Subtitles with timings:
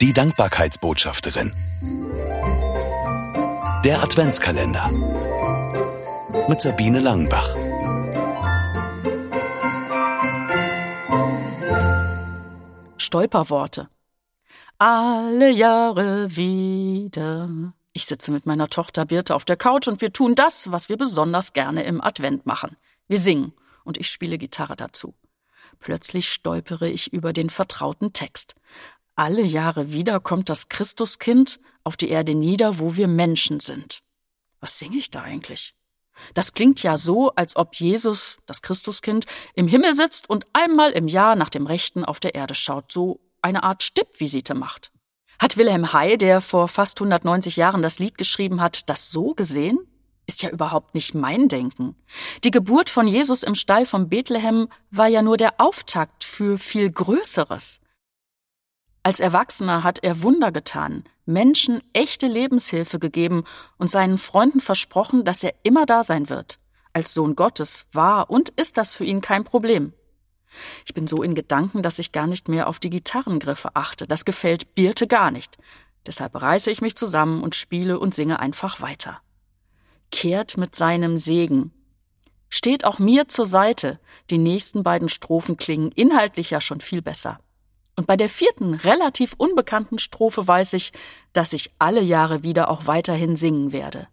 [0.00, 1.52] Die Dankbarkeitsbotschafterin.
[3.84, 4.90] Der Adventskalender.
[6.48, 7.54] Mit Sabine Langenbach.
[12.96, 13.90] Stolperworte.
[14.78, 17.50] Alle Jahre wieder.
[17.92, 20.96] Ich sitze mit meiner Tochter Birte auf der Couch und wir tun das, was wir
[20.96, 22.78] besonders gerne im Advent machen.
[23.06, 23.52] Wir singen
[23.84, 25.12] und ich spiele Gitarre dazu.
[25.78, 28.54] Plötzlich stolpere ich über den vertrauten Text.
[29.20, 34.00] Alle Jahre wieder kommt das Christuskind auf die Erde nieder, wo wir Menschen sind.
[34.60, 35.74] Was singe ich da eigentlich?
[36.32, 41.06] Das klingt ja so, als ob Jesus, das Christuskind, im Himmel sitzt und einmal im
[41.06, 44.90] Jahr nach dem Rechten auf der Erde schaut, so eine Art Stippvisite macht.
[45.38, 49.80] Hat Wilhelm Hay, der vor fast 190 Jahren das Lied geschrieben hat, das so gesehen?
[50.26, 51.94] Ist ja überhaupt nicht mein Denken.
[52.42, 56.90] Die Geburt von Jesus im Stall von Bethlehem war ja nur der Auftakt für viel
[56.90, 57.82] Größeres.
[59.10, 63.42] Als Erwachsener hat er Wunder getan, Menschen echte Lebenshilfe gegeben
[63.76, 66.60] und seinen Freunden versprochen, dass er immer da sein wird.
[66.92, 69.94] Als Sohn Gottes war und ist das für ihn kein Problem.
[70.86, 74.06] Ich bin so in Gedanken, dass ich gar nicht mehr auf die Gitarrengriffe achte.
[74.06, 75.58] Das gefällt Birte gar nicht.
[76.06, 79.20] Deshalb reiße ich mich zusammen und spiele und singe einfach weiter.
[80.12, 81.72] Kehrt mit seinem Segen.
[82.48, 83.98] Steht auch mir zur Seite.
[84.30, 87.40] Die nächsten beiden Strophen klingen inhaltlich ja schon viel besser.
[87.96, 90.92] Und bei der vierten, relativ unbekannten Strophe weiß ich,
[91.32, 94.08] dass ich alle Jahre wieder auch weiterhin singen werde.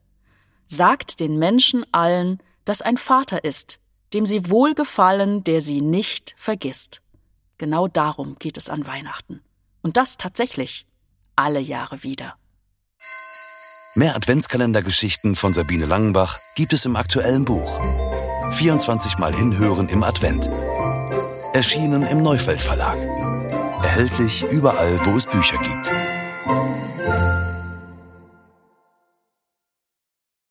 [0.68, 3.80] Sagt den Menschen allen, dass ein Vater ist,
[4.14, 7.02] dem sie wohlgefallen, der sie nicht vergisst.
[7.58, 9.42] Genau darum geht es an Weihnachten.
[9.82, 10.86] Und das tatsächlich
[11.36, 12.36] alle Jahre wieder.
[13.96, 17.80] Mehr Adventskalendergeschichten von Sabine Langenbach gibt es im aktuellen Buch.
[18.54, 20.50] 24 Mal hinhören im Advent.
[21.54, 22.98] Erschienen im Neufeld Verlag.
[23.98, 25.92] Erhältlich überall, wo es Bücher gibt.